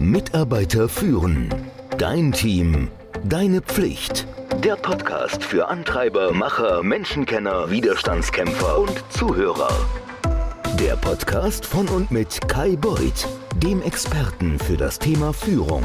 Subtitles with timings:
[0.00, 1.54] Mitarbeiter führen.
[1.98, 2.88] Dein Team.
[3.22, 4.26] Deine Pflicht.
[4.64, 9.68] Der Podcast für Antreiber, Macher, Menschenkenner, Widerstandskämpfer und Zuhörer.
[10.80, 13.28] Der Podcast von und mit Kai Beuth,
[13.62, 15.84] dem Experten für das Thema Führung.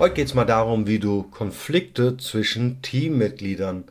[0.00, 3.84] Heute geht es mal darum, wie du Konflikte zwischen Teammitgliedern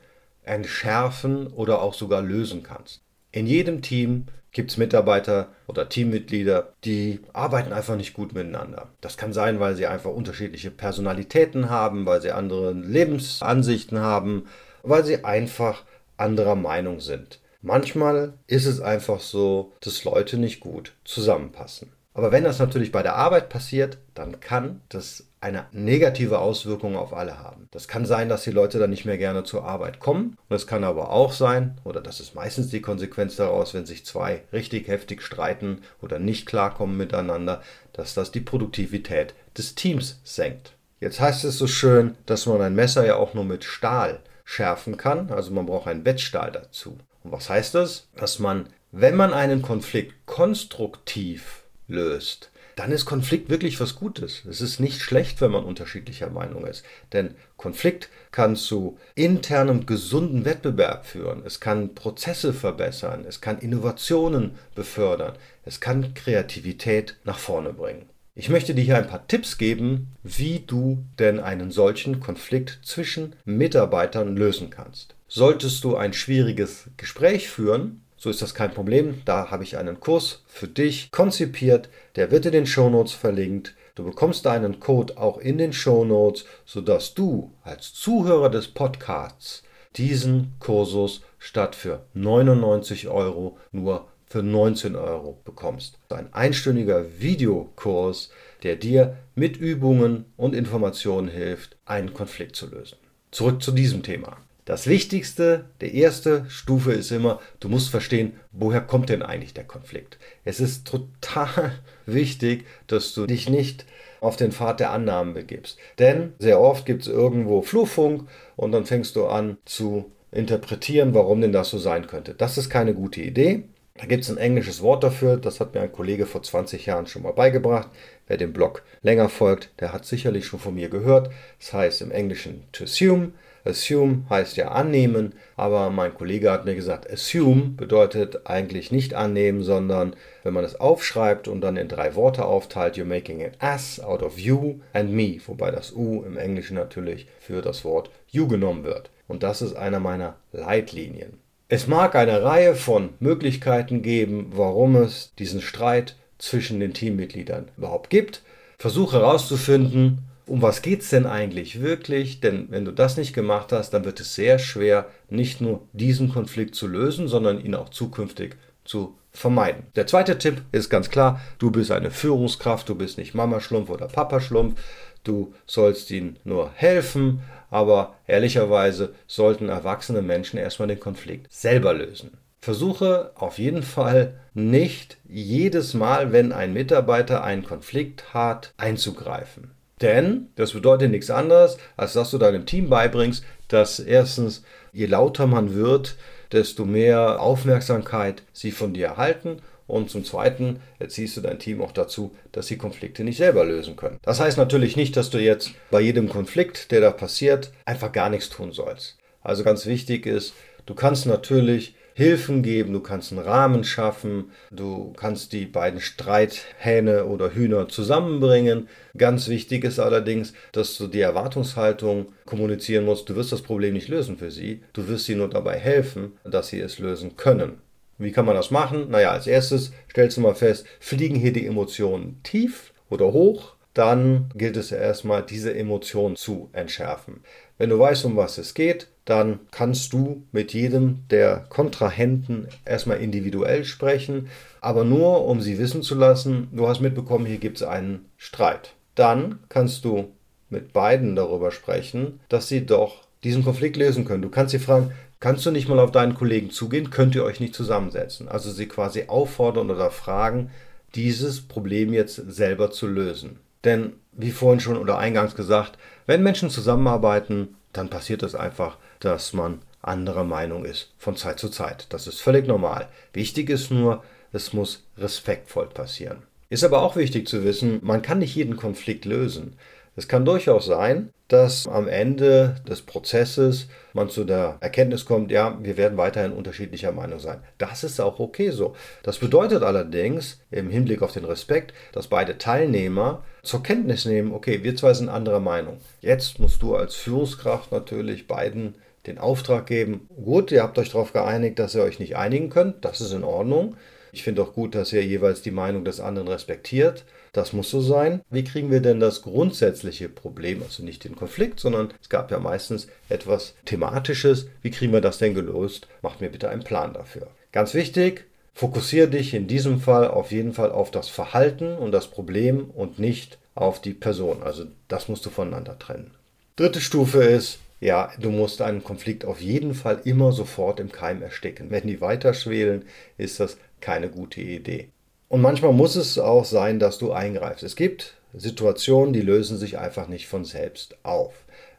[0.43, 3.05] entschärfen oder auch sogar lösen kannst.
[3.31, 4.25] In jedem Team
[4.55, 8.87] gibt es Mitarbeiter oder Teammitglieder, die arbeiten einfach nicht gut miteinander.
[9.01, 14.45] Das kann sein, weil sie einfach unterschiedliche Personalitäten haben, weil sie andere Lebensansichten haben,
[14.81, 15.83] weil sie einfach
[16.15, 17.41] anderer Meinung sind.
[17.61, 21.91] Manchmal ist es einfach so, dass Leute nicht gut zusammenpassen.
[22.13, 27.13] Aber wenn das natürlich bei der Arbeit passiert, dann kann das eine negative Auswirkung auf
[27.13, 27.67] alle haben.
[27.69, 30.37] Das kann sein, dass die Leute dann nicht mehr gerne zur Arbeit kommen.
[30.49, 34.07] Und es kann aber auch sein, oder das ist meistens die Konsequenz daraus, wenn sich
[34.07, 37.61] zwei richtig heftig streiten oder nicht klarkommen miteinander,
[37.93, 40.73] dass das die Produktivität des Teams senkt.
[40.99, 44.97] Jetzt heißt es so schön, dass man ein Messer ja auch nur mit Stahl schärfen
[44.97, 45.29] kann.
[45.29, 46.97] Also man braucht einen Wettstahl dazu.
[47.23, 48.07] Und was heißt das?
[48.15, 54.43] Dass man, wenn man einen Konflikt konstruktiv löst, dann ist Konflikt wirklich was Gutes.
[54.49, 56.83] Es ist nicht schlecht, wenn man unterschiedlicher Meinung ist.
[57.13, 61.43] Denn Konflikt kann zu internem gesunden Wettbewerb führen.
[61.45, 63.25] Es kann Prozesse verbessern.
[63.27, 65.35] Es kann Innovationen befördern.
[65.63, 68.09] Es kann Kreativität nach vorne bringen.
[68.37, 73.33] Ich möchte dir hier ein paar Tipps geben, wie du denn einen solchen Konflikt zwischen
[73.45, 75.15] Mitarbeitern lösen kannst.
[75.29, 79.21] Solltest du ein schwieriges Gespräch führen, so ist das kein Problem.
[79.25, 81.89] Da habe ich einen Kurs für dich konzipiert.
[82.15, 83.75] Der wird in den Shownotes verlinkt.
[83.93, 89.61] Du bekommst deinen Code auch in den Shownotes, sodass du als Zuhörer des Podcasts
[89.95, 95.99] diesen Kursus statt für 99 Euro nur für 19 Euro bekommst.
[96.09, 98.31] Ein einstündiger Videokurs,
[98.63, 102.97] der dir mit Übungen und Informationen hilft, einen Konflikt zu lösen.
[103.29, 104.37] Zurück zu diesem Thema.
[104.65, 109.63] Das Wichtigste, der erste Stufe ist immer, du musst verstehen, woher kommt denn eigentlich der
[109.63, 110.17] Konflikt.
[110.43, 111.71] Es ist total
[112.07, 113.85] wichtig, dass du dich nicht
[114.21, 115.77] auf den Pfad der Annahmen begibst.
[115.99, 121.41] Denn sehr oft gibt es irgendwo Flurfunk und dann fängst du an zu interpretieren, warum
[121.41, 122.33] denn das so sein könnte.
[122.33, 123.65] Das ist keine gute Idee.
[123.97, 127.05] Da gibt es ein englisches Wort dafür, das hat mir ein Kollege vor 20 Jahren
[127.05, 127.89] schon mal beigebracht.
[128.27, 131.29] Wer dem Blog länger folgt, der hat sicherlich schon von mir gehört.
[131.59, 133.31] Das heißt im Englischen to assume,
[133.65, 139.63] Assume heißt ja annehmen, aber mein Kollege hat mir gesagt, assume bedeutet eigentlich nicht annehmen,
[139.63, 143.99] sondern wenn man es aufschreibt und dann in drei Worte aufteilt, you're making an ass
[143.99, 148.47] out of you and me, wobei das U im Englischen natürlich für das Wort you
[148.47, 149.09] genommen wird.
[149.27, 151.39] Und das ist einer meiner Leitlinien.
[151.67, 158.11] Es mag eine Reihe von Möglichkeiten geben, warum es diesen Streit zwischen den Teammitgliedern überhaupt
[158.11, 158.43] gibt.
[158.77, 162.39] Versuche herauszufinden, um was geht es denn eigentlich wirklich?
[162.39, 166.29] Denn wenn du das nicht gemacht hast, dann wird es sehr schwer, nicht nur diesen
[166.31, 169.83] Konflikt zu lösen, sondern ihn auch zukünftig zu vermeiden.
[169.95, 173.89] Der zweite Tipp ist ganz klar, du bist eine Führungskraft, du bist nicht Mama Schlumpf
[173.89, 174.79] oder Papa Schlumpf,
[175.23, 182.37] du sollst ihnen nur helfen, aber ehrlicherweise sollten erwachsene Menschen erstmal den Konflikt selber lösen.
[182.61, 189.74] Versuche auf jeden Fall nicht jedes Mal, wenn ein Mitarbeiter einen Konflikt hat, einzugreifen.
[190.01, 195.47] Denn das bedeutet nichts anderes, als dass du deinem Team beibringst, dass erstens, je lauter
[195.47, 196.15] man wird,
[196.51, 201.91] desto mehr Aufmerksamkeit sie von dir erhalten und zum Zweiten erziehst du dein Team auch
[201.91, 204.19] dazu, dass sie Konflikte nicht selber lösen können.
[204.23, 208.29] Das heißt natürlich nicht, dass du jetzt bei jedem Konflikt, der da passiert, einfach gar
[208.29, 209.17] nichts tun sollst.
[209.41, 210.53] Also ganz wichtig ist,
[210.87, 217.25] du kannst natürlich Hilfen geben, du kannst einen Rahmen schaffen, du kannst die beiden Streithähne
[217.25, 218.87] oder Hühner zusammenbringen.
[219.17, 224.07] Ganz wichtig ist allerdings, dass du die Erwartungshaltung kommunizieren musst, du wirst das Problem nicht
[224.07, 227.79] lösen für sie, du wirst sie nur dabei helfen, dass sie es lösen können.
[228.17, 229.09] Wie kann man das machen?
[229.11, 233.75] Naja, als erstes stellst du mal fest, fliegen hier die Emotionen tief oder hoch?
[233.93, 237.41] Dann gilt es erstmal, diese Emotionen zu entschärfen.
[237.77, 243.17] Wenn du weißt, um was es geht, dann kannst du mit jedem der Kontrahenten erstmal
[243.17, 244.49] individuell sprechen,
[244.81, 248.93] aber nur um sie wissen zu lassen, du hast mitbekommen, hier gibt es einen Streit.
[249.15, 250.29] Dann kannst du
[250.69, 254.41] mit beiden darüber sprechen, dass sie doch diesen Konflikt lösen können.
[254.41, 257.59] Du kannst sie fragen, kannst du nicht mal auf deinen Kollegen zugehen, könnt ihr euch
[257.59, 258.47] nicht zusammensetzen?
[258.47, 260.69] Also sie quasi auffordern oder fragen,
[261.15, 263.59] dieses Problem jetzt selber zu lösen.
[263.85, 269.53] Denn, wie vorhin schon oder eingangs gesagt, wenn Menschen zusammenarbeiten, dann passiert es einfach, dass
[269.53, 272.07] man anderer Meinung ist von Zeit zu Zeit.
[272.09, 273.07] Das ist völlig normal.
[273.33, 276.43] Wichtig ist nur, es muss respektvoll passieren.
[276.69, 279.77] Ist aber auch wichtig zu wissen, man kann nicht jeden Konflikt lösen.
[280.15, 285.77] Es kann durchaus sein, dass am Ende des Prozesses man zu der Erkenntnis kommt, ja,
[285.81, 287.61] wir werden weiterhin unterschiedlicher Meinung sein.
[287.77, 288.95] Das ist auch okay so.
[289.23, 294.83] Das bedeutet allerdings im Hinblick auf den Respekt, dass beide Teilnehmer zur Kenntnis nehmen, okay,
[294.83, 295.97] wir zwei sind anderer Meinung.
[296.21, 298.95] Jetzt musst du als Führungskraft natürlich beiden
[299.27, 303.03] den Auftrag geben, gut, ihr habt euch darauf geeinigt, dass ihr euch nicht einigen könnt,
[303.03, 303.97] das ist in Ordnung.
[304.31, 307.25] Ich finde auch gut, dass ihr jeweils die Meinung des anderen respektiert.
[307.55, 308.41] Das muss so sein.
[308.49, 312.59] Wie kriegen wir denn das grundsätzliche Problem, also nicht den Konflikt, sondern es gab ja
[312.59, 314.67] meistens etwas Thematisches.
[314.81, 316.09] Wie kriegen wir das denn gelöst?
[316.21, 317.47] Macht mir bitte einen Plan dafür.
[317.71, 318.43] Ganz wichtig,
[318.73, 323.19] fokussiere dich in diesem Fall auf jeden Fall auf das Verhalten und das Problem und
[323.19, 324.61] nicht auf die Person.
[324.61, 326.31] Also das musst du voneinander trennen.
[326.75, 331.41] Dritte Stufe ist, ja, du musst einen Konflikt auf jeden Fall immer sofort im Keim
[331.41, 331.89] ersticken.
[331.89, 333.05] Wenn die weiter schwelen,
[333.37, 335.07] ist das keine gute Idee.
[335.47, 337.83] Und manchmal muss es auch sein, dass du eingreifst.
[337.83, 341.53] Es gibt Situationen, die lösen sich einfach nicht von selbst auf.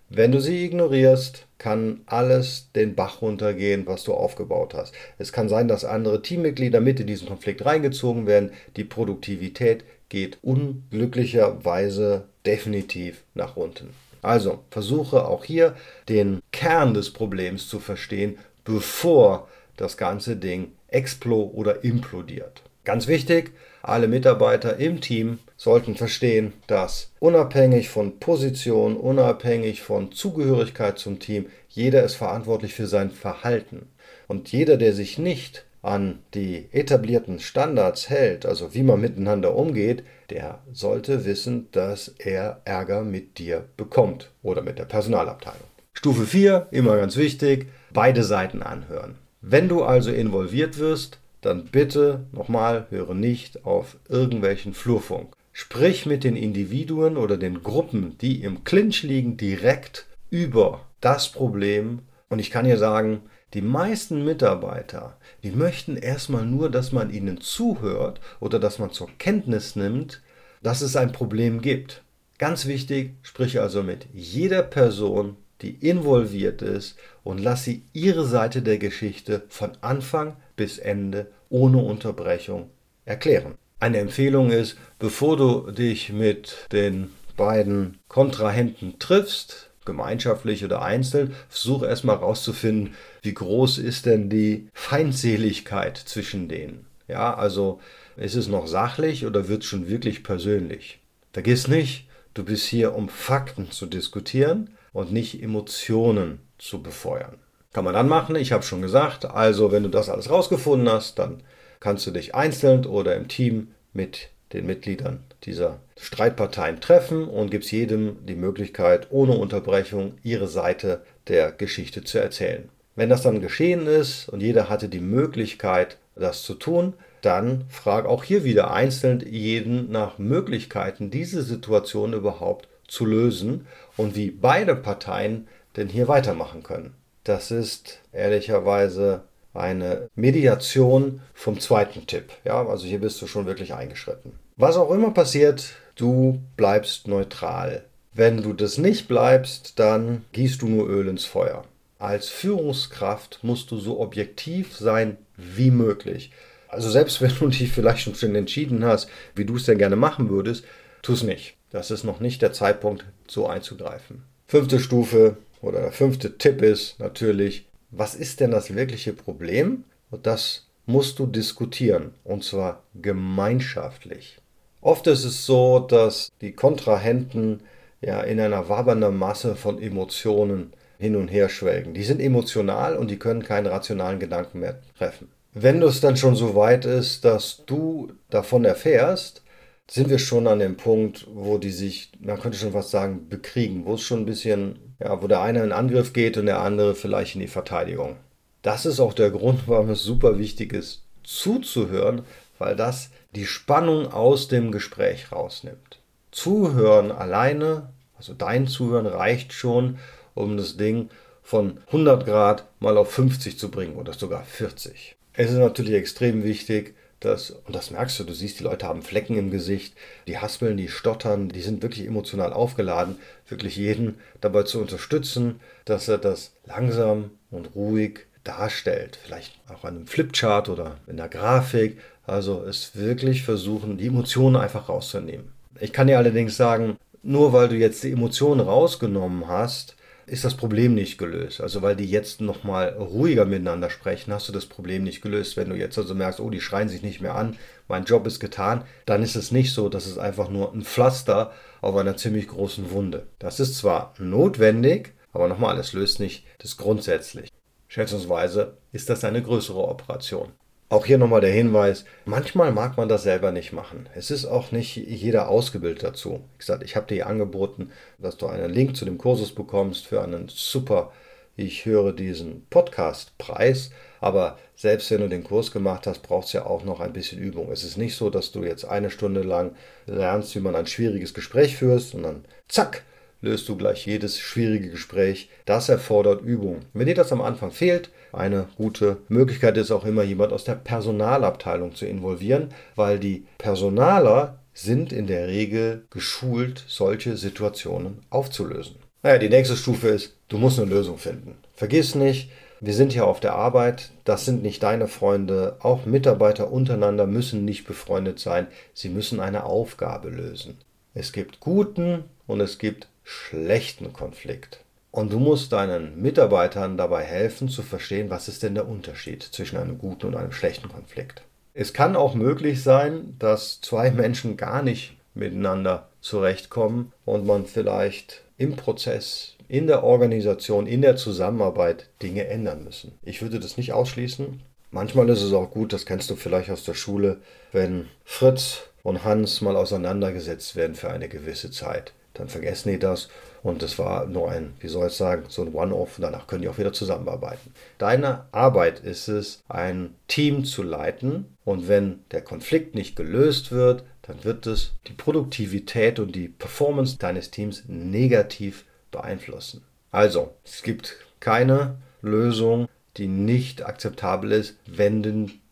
[0.09, 4.95] Wenn du sie ignorierst, kann alles den Bach runtergehen, was du aufgebaut hast.
[5.19, 8.51] Es kann sein, dass andere Teammitglieder mit in diesen Konflikt reingezogen werden.
[8.77, 13.91] Die Produktivität geht unglücklicherweise definitiv nach unten.
[14.23, 15.75] Also versuche auch hier
[16.09, 22.63] den Kern des Problems zu verstehen, bevor das ganze Ding explo oder implodiert.
[22.87, 23.51] Ganz wichtig,
[23.83, 31.47] alle Mitarbeiter im Team sollten verstehen, dass unabhängig von Position, unabhängig von Zugehörigkeit zum Team,
[31.69, 33.89] jeder ist verantwortlich für sein Verhalten.
[34.29, 40.05] Und jeder, der sich nicht an die etablierten Standards hält, also wie man miteinander umgeht,
[40.31, 45.67] der sollte wissen, dass er Ärger mit dir bekommt oder mit der Personalabteilung.
[45.93, 49.17] Stufe 4, immer ganz wichtig, beide Seiten anhören.
[49.41, 55.35] Wenn du also involviert wirst, dann bitte nochmal höre nicht auf irgendwelchen Flurfunk.
[55.53, 62.01] Sprich mit den Individuen oder den Gruppen, die im Clinch liegen, direkt über das Problem.
[62.29, 63.23] Und ich kann dir sagen,
[63.55, 69.09] die meisten Mitarbeiter, die möchten erstmal nur, dass man ihnen zuhört oder dass man zur
[69.19, 70.23] Kenntnis nimmt,
[70.63, 72.03] dass es ein Problem gibt.
[72.39, 78.61] Ganz wichtig, sprich also mit jeder Person, die involviert ist und lass sie ihre Seite
[78.61, 82.71] der Geschichte von Anfang bis Ende ohne Unterbrechung
[83.05, 83.55] erklären.
[83.79, 91.83] Eine Empfehlung ist, bevor du dich mit den beiden Kontrahenten triffst, gemeinschaftlich oder einzeln, versuch
[91.83, 96.87] erstmal herauszufinden, wie groß ist denn die Feindseligkeit zwischen denen.
[97.09, 97.81] Ja, also
[98.17, 101.01] ist es noch sachlich oder wird es schon wirklich persönlich?
[101.33, 107.39] Vergiss nicht, du bist hier, um Fakten zu diskutieren und nicht Emotionen zu befeuern.
[107.77, 111.19] Kann man dann machen, ich habe schon gesagt, also wenn du das alles rausgefunden hast,
[111.19, 111.43] dann
[111.79, 117.71] kannst du dich einzeln oder im Team mit den Mitgliedern dieser Streitparteien treffen und gibst
[117.73, 122.71] jedem die Möglichkeit, ohne Unterbrechung ihre Seite der Geschichte zu erzählen.
[122.95, 128.07] Wenn das dann geschehen ist und jeder hatte die Möglichkeit, das zu tun, dann frag
[128.07, 133.67] auch hier wieder einzeln jeden nach Möglichkeiten, diese Situation überhaupt zu lösen
[133.99, 135.47] und wie beide Parteien
[135.77, 136.95] denn hier weitermachen können.
[137.27, 142.31] Das ist ehrlicherweise eine Mediation vom zweiten Tipp.
[142.45, 144.31] Ja, also hier bist du schon wirklich eingeschritten.
[144.57, 147.85] Was auch immer passiert, du bleibst neutral.
[148.15, 151.65] Wenn du das nicht bleibst, dann gießt du nur Öl ins Feuer.
[151.99, 156.31] Als Führungskraft musst du so objektiv sein wie möglich.
[156.69, 160.31] Also selbst wenn du dich vielleicht schon entschieden hast, wie du es denn gerne machen
[160.31, 160.65] würdest,
[161.03, 161.57] tu es nicht.
[161.71, 164.23] Das ist noch nicht der Zeitpunkt, so einzugreifen.
[164.47, 169.85] Fünfte Stufe, oder der fünfte Tipp ist natürlich, was ist denn das wirkliche Problem?
[170.11, 174.39] Und das musst du diskutieren und zwar gemeinschaftlich.
[174.81, 177.61] Oft ist es so, dass die Kontrahenten
[178.01, 181.95] ja in einer wabernden Masse von Emotionen hin und her schwelgen.
[181.95, 185.29] Die sind emotional und die können keinen rationalen Gedanken mehr treffen.
[185.53, 189.43] Wenn es dann schon so weit ist, dass du davon erfährst,
[189.89, 193.85] sind wir schon an dem Punkt, wo die sich, man könnte schon fast sagen, bekriegen,
[193.85, 196.95] wo es schon ein bisschen, ja, wo der eine in Angriff geht und der andere
[196.95, 198.17] vielleicht in die Verteidigung.
[198.63, 202.23] Das ist auch der Grund, warum es super wichtig ist, zuzuhören,
[202.59, 206.01] weil das die Spannung aus dem Gespräch rausnimmt.
[206.33, 209.99] Zuhören alleine, also dein Zuhören reicht schon,
[210.35, 211.11] um das Ding
[211.43, 215.17] von 100 Grad mal auf 50 zu bringen oder sogar 40.
[215.33, 219.03] Es ist natürlich extrem wichtig, das, und das merkst du, du siehst, die Leute haben
[219.03, 219.95] Flecken im Gesicht,
[220.27, 223.17] die haspeln, die stottern, die sind wirklich emotional aufgeladen,
[223.49, 229.19] wirklich jeden dabei zu unterstützen, dass er das langsam und ruhig darstellt.
[229.23, 234.57] Vielleicht auch an einem Flipchart oder in der Grafik, Also es wirklich versuchen, die Emotionen
[234.57, 235.53] einfach rauszunehmen.
[235.81, 239.96] Ich kann dir allerdings sagen, nur weil du jetzt die Emotionen rausgenommen hast,
[240.27, 241.61] ist das Problem nicht gelöst.
[241.61, 245.57] Also weil die jetzt nochmal ruhiger miteinander sprechen, hast du das Problem nicht gelöst.
[245.57, 247.57] Wenn du jetzt also merkst, oh, die schreien sich nicht mehr an,
[247.87, 251.53] mein Job ist getan, dann ist es nicht so, dass es einfach nur ein Pflaster
[251.81, 253.29] auf einer ziemlich großen Wunde.
[253.39, 257.51] Das ist zwar notwendig, aber nochmal, es löst nicht das grundsätzlich.
[257.87, 260.53] Schätzungsweise ist das eine größere Operation.
[260.89, 264.09] Auch hier nochmal der Hinweis, manchmal mag man das selber nicht machen.
[264.15, 266.45] Es ist auch nicht jeder ausgebildet dazu.
[266.53, 270.23] Wie gesagt, ich habe dir angeboten, dass du einen Link zu dem Kursus bekommst für
[270.23, 271.11] einen super,
[271.57, 273.91] ich höre diesen Podcast-Preis.
[274.21, 277.41] Aber selbst wenn du den Kurs gemacht hast, braucht es ja auch noch ein bisschen
[277.41, 277.73] Übung.
[277.73, 279.75] Es ist nicht so, dass du jetzt eine Stunde lang
[280.07, 283.03] lernst, wie man ein schwieriges Gespräch führst und dann zack,
[283.47, 285.49] löst du gleich jedes schwierige Gespräch.
[285.65, 286.81] Das erfordert Übung.
[286.93, 290.75] Wenn dir das am Anfang fehlt, eine gute Möglichkeit ist auch immer, jemand aus der
[290.75, 298.97] Personalabteilung zu involvieren, weil die Personaler sind in der Regel geschult, solche Situationen aufzulösen.
[299.23, 301.57] Naja, die nächste Stufe ist, du musst eine Lösung finden.
[301.75, 302.51] Vergiss nicht,
[302.81, 307.65] wir sind hier auf der Arbeit, das sind nicht deine Freunde, auch Mitarbeiter untereinander müssen
[307.65, 310.77] nicht befreundet sein, sie müssen eine Aufgabe lösen.
[311.15, 314.85] Es gibt guten und es gibt schlechten Konflikt.
[315.11, 319.79] Und du musst deinen Mitarbeitern dabei helfen zu verstehen, was ist denn der Unterschied zwischen
[319.79, 321.43] einem guten und einem schlechten Konflikt.
[321.75, 328.45] Es kann auch möglich sein, dass zwei Menschen gar nicht miteinander zurechtkommen und man vielleicht
[328.59, 333.19] im Prozess, in der Organisation, in der Zusammenarbeit Dinge ändern müssen.
[333.25, 334.63] Ich würde das nicht ausschließen.
[334.93, 337.39] Manchmal ist es auch gut, das kennst du vielleicht aus der Schule,
[337.73, 343.29] wenn Fritz und Hans mal auseinandergesetzt werden für eine gewisse Zeit dann vergessen die das
[343.63, 346.63] und es war nur ein, wie soll ich sagen, so ein One-Off und danach können
[346.63, 347.73] die auch wieder zusammenarbeiten.
[347.99, 354.05] Deine Arbeit ist es, ein Team zu leiten und wenn der Konflikt nicht gelöst wird,
[354.23, 359.83] dann wird es die Produktivität und die Performance deines Teams negativ beeinflussen.
[360.11, 365.23] Also, es gibt keine Lösung, die nicht akzeptabel ist, wenn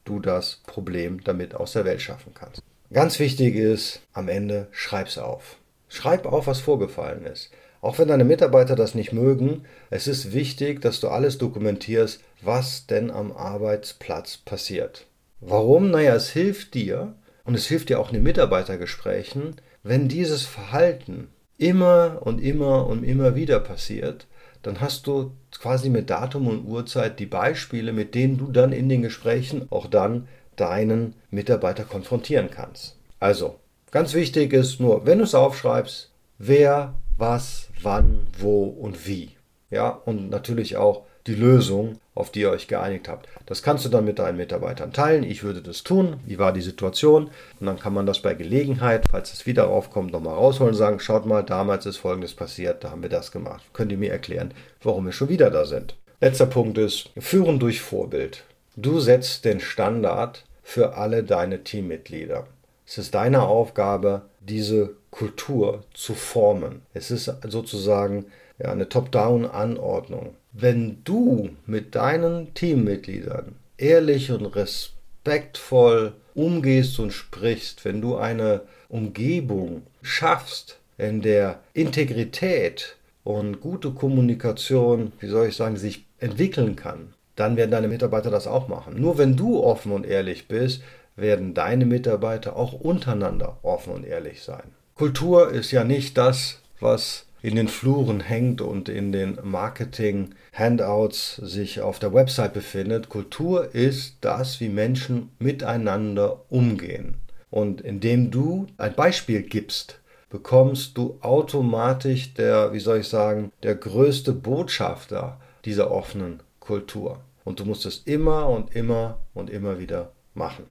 [0.04, 2.62] du das Problem damit aus der Welt schaffen kannst.
[2.92, 5.56] Ganz wichtig ist, am Ende schreib's auf.
[5.88, 7.50] Schreib auf, was vorgefallen ist.
[7.80, 12.86] Auch wenn deine Mitarbeiter das nicht mögen, es ist wichtig, dass du alles dokumentierst, was
[12.86, 15.06] denn am Arbeitsplatz passiert.
[15.40, 15.90] Warum?
[15.90, 17.14] Naja, es hilft dir
[17.44, 23.04] und es hilft dir auch in den Mitarbeitergesprächen, wenn dieses Verhalten immer und immer und
[23.04, 24.26] immer wieder passiert,
[24.62, 28.88] dann hast du quasi mit Datum und Uhrzeit die Beispiele, mit denen du dann in
[28.88, 30.26] den Gesprächen auch dann
[30.56, 32.96] deinen Mitarbeiter konfrontieren kannst.
[33.20, 33.56] Also,
[33.94, 39.36] Ganz wichtig ist nur, wenn du es aufschreibst, wer, was, wann, wo und wie.
[39.70, 43.28] Ja, und natürlich auch die Lösung, auf die ihr euch geeinigt habt.
[43.46, 45.22] Das kannst du dann mit deinen Mitarbeitern teilen.
[45.22, 46.16] Ich würde das tun.
[46.26, 47.30] Wie war die Situation?
[47.60, 50.98] Und dann kann man das bei Gelegenheit, falls es wieder aufkommt, nochmal rausholen und sagen,
[50.98, 53.62] schaut mal, damals ist Folgendes passiert, da haben wir das gemacht.
[53.74, 55.94] Könnt ihr mir erklären, warum wir schon wieder da sind?
[56.20, 58.42] Letzter Punkt ist, führen durch Vorbild.
[58.74, 62.48] Du setzt den Standard für alle deine Teammitglieder.
[62.86, 66.82] Es ist deine Aufgabe, diese Kultur zu formen.
[66.92, 68.26] Es ist sozusagen
[68.58, 70.34] ja, eine Top-Down-Anordnung.
[70.52, 79.82] Wenn du mit deinen Teammitgliedern ehrlich und respektvoll umgehst und sprichst, wenn du eine Umgebung
[80.02, 87.56] schaffst, in der Integrität und gute Kommunikation, wie soll ich sagen, sich entwickeln kann, dann
[87.56, 89.00] werden deine Mitarbeiter das auch machen.
[89.00, 90.82] Nur wenn du offen und ehrlich bist,
[91.16, 94.72] werden deine Mitarbeiter auch untereinander offen und ehrlich sein.
[94.94, 101.82] Kultur ist ja nicht das, was in den Fluren hängt und in den Marketing-Handouts sich
[101.82, 103.10] auf der Website befindet.
[103.10, 107.16] Kultur ist das, wie Menschen miteinander umgehen.
[107.50, 113.74] Und indem du ein Beispiel gibst, bekommst du automatisch der, wie soll ich sagen, der
[113.74, 117.20] größte Botschafter dieser offenen Kultur.
[117.44, 120.64] Und du musst es immer und immer und immer wieder machen.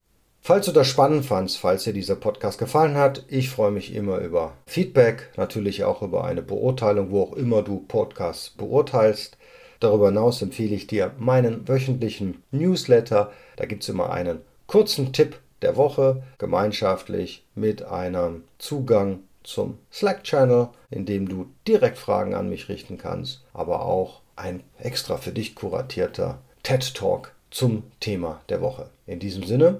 [0.45, 4.17] Falls du das spannend fandst, falls dir dieser Podcast gefallen hat, ich freue mich immer
[4.17, 9.37] über Feedback, natürlich auch über eine Beurteilung, wo auch immer du Podcasts beurteilst.
[9.79, 13.31] Darüber hinaus empfehle ich dir meinen wöchentlichen Newsletter.
[13.55, 20.67] Da gibt es immer einen kurzen Tipp der Woche, gemeinschaftlich mit einem Zugang zum Slack-Channel,
[20.89, 25.55] in dem du direkt Fragen an mich richten kannst, aber auch ein extra für dich
[25.55, 28.89] kuratierter TED Talk zum Thema der Woche.
[29.05, 29.79] In diesem Sinne,